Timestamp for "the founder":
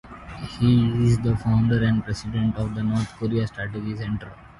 1.19-1.83